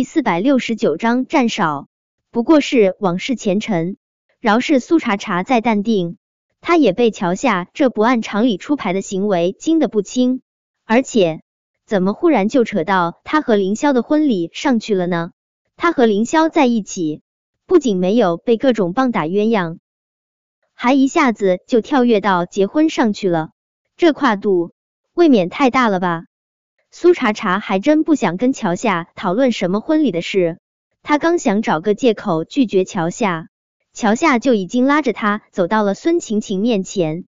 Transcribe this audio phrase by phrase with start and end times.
[0.00, 1.86] 第四百六十九章战少，
[2.30, 3.98] 不过是往事前尘。
[4.40, 6.16] 饶是苏茶茶再淡定，
[6.62, 10.40] 他也被乔夏这不按常理出牌的行为惊得不轻。
[10.86, 11.42] 而且，
[11.84, 15.32] 怎么忽然就扯到他和凌霄的婚礼上去了呢？
[15.76, 17.20] 他和凌霄在一起，
[17.66, 19.80] 不仅没有被各种棒打鸳鸯，
[20.72, 23.50] 还一下子就跳跃到结婚上去了，
[23.98, 24.72] 这跨度
[25.12, 26.24] 未免太大了吧？
[26.92, 30.58] 苏茶茶还真不想跟乔夏讨论什么婚礼的事，
[31.02, 33.46] 他刚想找个借口拒绝乔夏，
[33.92, 37.26] 乔夏就已经拉着他走到了孙晴晴面前。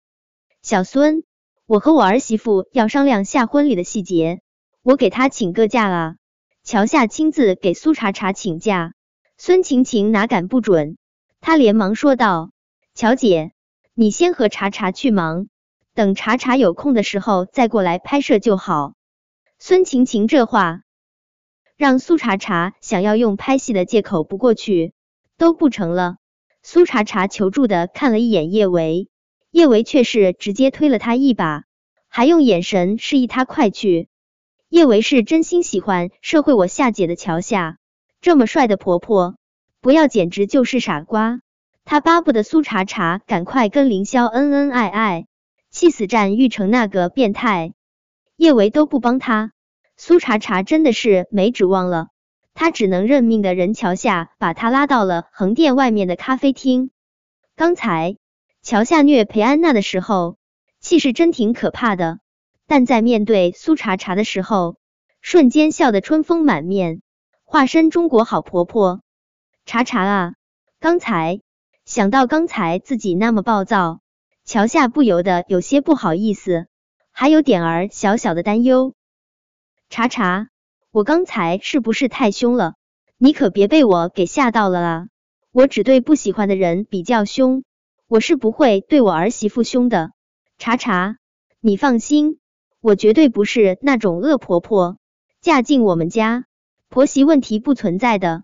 [0.62, 1.22] 小孙，
[1.66, 4.40] 我和我儿媳妇要商量下婚礼的细节，
[4.82, 6.16] 我给他请个假啊。
[6.64, 8.94] 乔夏亲自给苏茶茶请假，
[9.38, 10.96] 孙晴晴哪敢不准？
[11.40, 12.50] 她连忙说道
[12.94, 13.52] ：“乔姐，
[13.94, 15.46] 你先和茶茶去忙，
[15.94, 18.94] 等茶茶有空的时候再过来拍摄就好。”
[19.64, 20.80] 孙晴晴这话
[21.76, 24.92] 让苏茶茶想要用拍戏的借口不过去
[25.38, 26.16] 都不成了。
[26.64, 29.08] 苏茶茶求助的看了一眼叶维，
[29.52, 31.62] 叶维却是直接推了他一把，
[32.08, 34.08] 还用眼神示意他快去。
[34.68, 37.78] 叶维是真心喜欢社会我夏姐的桥下，
[38.20, 39.36] 这么帅的婆婆
[39.80, 41.38] 不要简直就是傻瓜。
[41.84, 45.26] 他巴不得苏茶茶赶快跟凌霄恩恩爱爱，
[45.70, 47.74] 气死战玉成那个变态。
[48.42, 49.52] 叶维都不帮他，
[49.96, 52.08] 苏茶茶真的是没指望了。
[52.54, 56.90] 他只能认命的人乔夏把他拉到了横店外面的咖啡厅。
[57.54, 58.16] 刚才
[58.60, 60.38] 乔夏虐裴安娜的时候，
[60.80, 62.18] 气势真挺可怕的。
[62.66, 64.74] 但在面对苏茶茶的时候，
[65.20, 67.00] 瞬间笑得春风满面，
[67.44, 69.02] 化身中国好婆婆。
[69.66, 70.34] 茶茶啊，
[70.80, 71.40] 刚才
[71.84, 74.00] 想到刚才自己那么暴躁，
[74.44, 76.66] 乔夏不由得有些不好意思。
[77.22, 78.94] 还有点儿小小的担忧，
[79.90, 80.48] 查查，
[80.90, 82.74] 我刚才是不是太凶了？
[83.16, 85.06] 你可别被我给吓到了啊！
[85.52, 87.62] 我只对不喜欢的人比较凶，
[88.08, 90.10] 我是不会对我儿媳妇凶的。
[90.58, 91.16] 查查，
[91.60, 92.40] 你放心，
[92.80, 94.98] 我绝对不是那种恶婆婆，
[95.40, 96.46] 嫁进我们家，
[96.88, 98.42] 婆媳问题不存在的。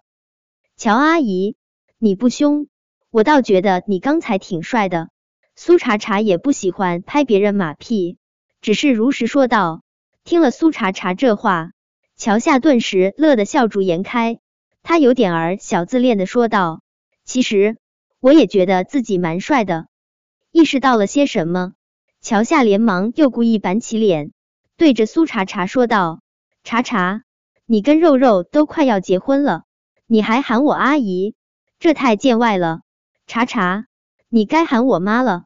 [0.76, 1.56] 乔阿姨，
[1.98, 2.68] 你不凶，
[3.10, 5.08] 我倒觉得你刚才挺帅的。
[5.56, 8.18] 苏茶茶也不喜欢拍别人马屁。
[8.60, 9.82] 只是如实说道。
[10.24, 11.72] 听了苏茶茶这话，
[12.14, 14.40] 乔夏顿时乐得笑逐颜开。
[14.82, 16.82] 他有点儿小自恋的说道
[17.24, 17.78] ：“其实
[18.20, 19.86] 我也觉得自己蛮帅的。”
[20.52, 21.72] 意识到了些什么，
[22.20, 24.32] 乔夏连忙又故意板起脸，
[24.76, 26.20] 对着苏茶茶说道
[26.64, 27.22] ：“茶茶，
[27.64, 29.64] 你跟肉肉都快要结婚了，
[30.06, 31.34] 你还喊我阿姨，
[31.78, 32.80] 这太见外了。
[33.26, 33.86] 茶茶，
[34.28, 35.44] 你该喊我妈了，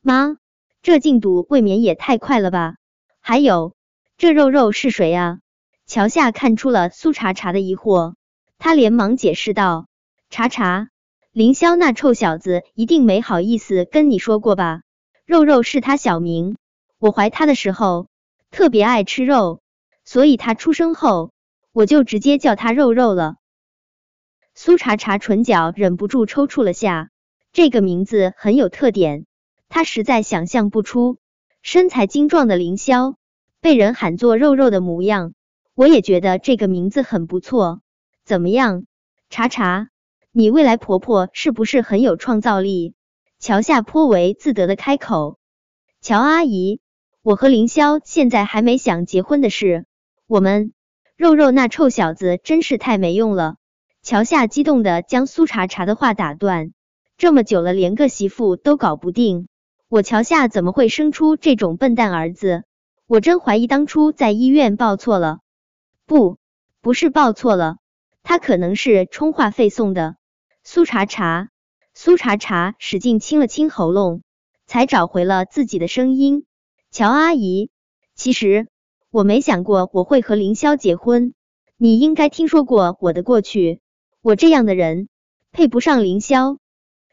[0.00, 0.36] 妈。”
[0.82, 2.74] 这进度未免也太快了吧！
[3.20, 3.76] 还有，
[4.18, 5.38] 这肉肉是谁啊？
[5.86, 8.14] 乔夏看出了苏茶茶的疑惑，
[8.58, 9.86] 他连忙解释道
[10.28, 10.88] ：“茶茶，
[11.30, 14.82] 凌霄那臭小子一定没好意思跟你说过吧？
[15.24, 16.56] 肉肉是他小名，
[16.98, 18.08] 我怀他的时候
[18.50, 19.60] 特别爱吃肉，
[20.04, 21.30] 所以他出生后
[21.70, 23.36] 我就直接叫他肉肉了。”
[24.56, 27.10] 苏茶茶唇角忍不住抽搐了下，
[27.52, 29.26] 这个名字很有特点。
[29.74, 31.16] 他实在想象不出
[31.62, 33.14] 身材精壮的凌霄
[33.62, 35.32] 被人喊作肉肉的模样。
[35.74, 37.80] 我也觉得这个名字很不错。
[38.22, 38.84] 怎么样，
[39.30, 39.88] 查查，
[40.30, 42.92] 你未来婆婆是不是很有创造力？
[43.38, 45.38] 乔夏颇为自得的开口。
[46.02, 46.82] 乔阿姨，
[47.22, 49.86] 我和凌霄现在还没想结婚的事。
[50.26, 50.74] 我们
[51.16, 53.56] 肉肉那臭小子真是太没用了。
[54.02, 56.74] 乔夏激动的将苏茶茶的话打断。
[57.16, 59.48] 这么久了，连个媳妇都搞不定。
[59.92, 62.64] 我乔夏怎么会生出这种笨蛋儿子？
[63.06, 65.40] 我真怀疑当初在医院报错了。
[66.06, 66.38] 不，
[66.80, 67.76] 不是报错了，
[68.22, 70.16] 他可能是充话费送的。
[70.64, 71.50] 苏茶茶，
[71.92, 74.22] 苏茶茶使劲清了清喉咙，
[74.66, 76.46] 才找回了自己的声音。
[76.90, 77.68] 乔阿姨，
[78.14, 78.68] 其实
[79.10, 81.34] 我没想过我会和凌霄结婚。
[81.76, 83.82] 你应该听说过我的过去，
[84.22, 85.10] 我这样的人
[85.50, 86.56] 配不上凌霄。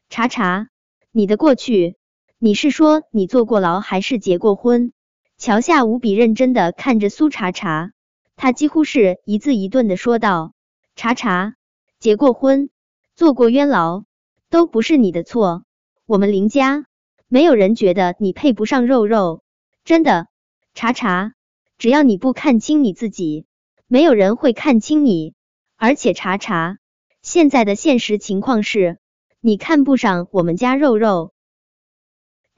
[0.07, 0.69] 茶茶，
[1.11, 1.97] 你的过去。
[2.41, 4.93] 你是说你坐过牢还是结过婚？
[5.37, 7.91] 乔夏无比认真的看着苏茶茶，
[8.37, 10.53] 他几乎是一字一顿的说道
[10.95, 11.55] ：“茶茶，
[11.99, 12.69] 结过婚，
[13.13, 14.05] 坐过冤牢，
[14.49, 15.65] 都不是你的错。
[16.05, 16.85] 我们林家
[17.27, 19.43] 没有人觉得你配不上肉肉，
[19.83, 20.27] 真的。
[20.73, 21.33] 茶茶，
[21.77, 23.47] 只要你不看清你自己，
[23.85, 25.33] 没有人会看清你。
[25.75, 26.77] 而且茶茶，
[27.21, 28.97] 现在的现实情况是，
[29.41, 31.33] 你看不上我们家肉肉。”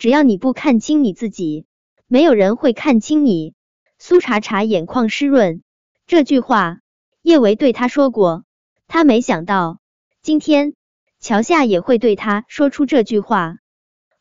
[0.01, 1.68] 只要你不看清你自己，
[2.07, 3.53] 没有人会看清你。
[4.00, 5.62] 苏茶茶眼眶湿润，
[6.07, 6.80] 这句话
[7.21, 8.44] 叶维对他说过，
[8.88, 9.80] 他没想到
[10.24, 10.74] 今天
[11.19, 13.57] 乔夏也会对他说出这句话。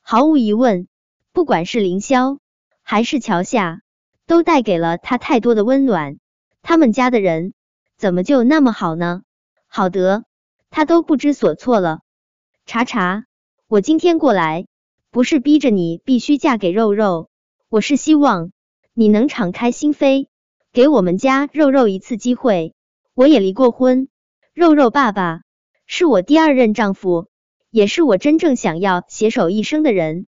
[0.03, 0.87] 毫无疑问，
[1.33, 2.37] 不管是凌霄
[2.83, 3.81] 还是乔夏，
[4.27, 6.19] 都带给了他太多的温暖。
[6.61, 7.55] 他们家的人
[7.97, 9.23] 怎么就那么好呢？
[9.67, 10.27] 好得
[10.69, 12.01] 他都不知所措了。
[12.67, 13.25] 查查，
[13.67, 14.67] 我今天过来
[15.13, 17.31] 不是逼着你必须嫁给肉肉，
[17.69, 18.53] 我是希望
[18.95, 20.29] 你能敞开心扉，
[20.73, 22.75] 给我们家肉肉一次机会。
[23.15, 24.09] 我也离过婚，
[24.55, 25.41] 肉肉爸爸
[25.85, 27.27] 是我第二任丈夫，
[27.71, 30.27] 也是我真正想要携手一生的人。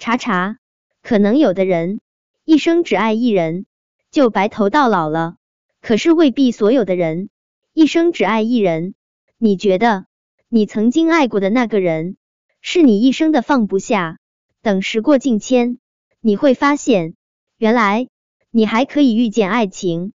[0.00, 0.58] 查查，
[1.00, 2.00] 可能有的人
[2.44, 3.66] 一生只爱一人，
[4.10, 5.36] 就白头到老了。
[5.80, 7.30] 可是未必所有的人
[7.72, 8.94] 一生只爱一人。
[9.38, 10.06] 你觉得
[10.48, 12.16] 你曾经爱过的那个人，
[12.60, 14.18] 是你一生的放不下？
[14.62, 15.78] 等时过境迁，
[16.20, 17.14] 你会发现，
[17.56, 18.08] 原来
[18.50, 20.12] 你还可以遇见爱情。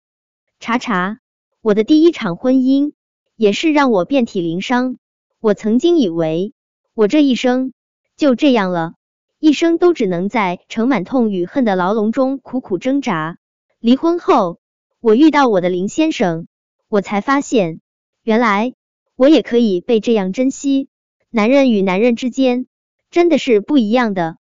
[0.59, 1.19] 查查，
[1.61, 2.93] 我的第一场婚姻
[3.37, 4.97] 也是让我遍体鳞伤。
[5.41, 6.53] 我曾经以为
[6.95, 7.73] 我这一生
[8.17, 8.95] 就这样了，
[9.39, 13.39] 一生都只能在盛满痛与恨的牢笼中苦苦挣扎。
[13.79, 14.59] 离婚后。
[15.03, 16.47] 我遇到我的林先生，
[16.87, 17.81] 我才发现，
[18.23, 18.75] 原来
[19.17, 20.90] 我也可以被这样珍惜。
[21.33, 22.67] 男人与男人之间
[23.09, 24.39] 真的是不一样的。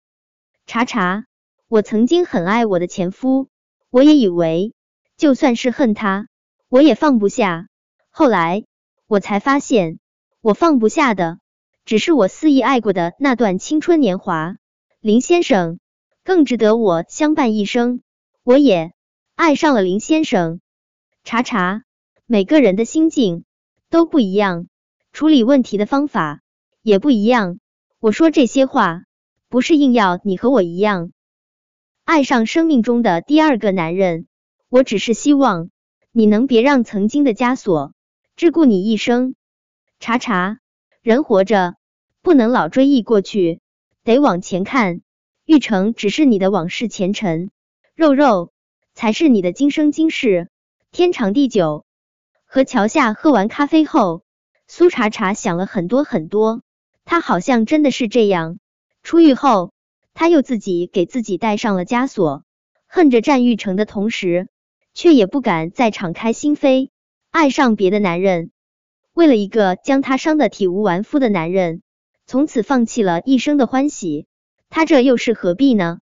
[0.67, 1.25] 查查，
[1.67, 3.49] 我曾经很爱我的前夫，
[3.89, 4.75] 我也以为
[5.17, 6.29] 就算是恨他，
[6.69, 7.69] 我也放不下。
[8.11, 8.65] 后来
[9.07, 9.99] 我才发现，
[10.43, 11.39] 我放不下的
[11.87, 14.57] 只是我肆意爱过的那段青春年华。
[15.01, 15.81] 林先生
[16.23, 18.03] 更值得我相伴一生。
[18.43, 18.93] 我也。
[19.37, 20.61] 爱上了林先生，
[21.25, 21.83] 查查，
[22.25, 23.45] 每个人的心境
[23.91, 24.69] 都不一样，
[25.13, 26.41] 处理问题的方法
[26.85, 27.61] 也不一样。
[27.99, 29.05] 我说这些话，
[29.49, 31.13] 不是硬要你和我一样，
[32.05, 34.27] 爱上生命中的第二个男人。
[34.69, 35.71] 我只是希望
[36.13, 37.95] 你能别让曾经的枷锁
[38.37, 39.35] 桎梏你一生。
[39.99, 40.59] 查查，
[41.01, 41.77] 人活着
[42.21, 43.61] 不能老追忆过去，
[44.03, 45.01] 得往前看。
[45.47, 47.51] 玉成只是你的往事前尘，
[47.95, 48.53] 肉肉。
[48.93, 50.51] 才是你的今生今世，
[50.93, 51.87] 天长地久。
[52.45, 54.23] 和乔夏喝完咖啡后，
[54.69, 56.63] 苏茶茶想了很多很多。
[57.05, 58.59] 他好像真的是这样。
[59.03, 59.73] 出狱后，
[60.15, 62.45] 他又自己给自己戴上了枷锁，
[62.87, 64.49] 恨着战玉成的同时，
[64.95, 66.89] 却也不敢再敞开心扉，
[67.31, 68.51] 爱上别的男人。
[69.13, 71.83] 为了一个将他伤得体无完肤的男人，
[72.27, 74.27] 从此放弃了一生的欢喜，
[74.71, 75.99] 他这又是何必呢？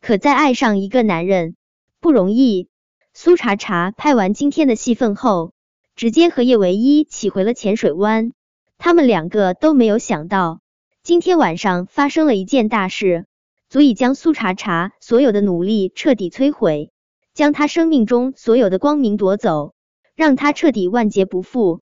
[0.00, 1.54] 可再爱上一个男人。
[2.00, 2.68] 不容易。
[3.12, 5.52] 苏茶茶拍完今天的戏份后，
[5.96, 8.32] 直接和叶唯一起回了浅水湾。
[8.82, 10.60] 他们两个都没有想到，
[11.02, 13.26] 今天晚上发生了一件大事，
[13.68, 16.90] 足以将苏茶茶所有的努力彻底摧毁，
[17.34, 19.74] 将他生命中所有的光明夺走，
[20.16, 21.80] 让他彻底万劫不复。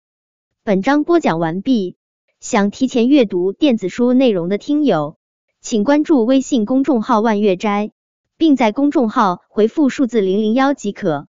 [0.64, 1.96] 本章播讲完毕。
[2.40, 5.18] 想提前阅读电子书内容的听友，
[5.60, 7.92] 请关注微信公众号“万月斋”。
[8.36, 11.28] 并在公众号回复数字零零幺即可。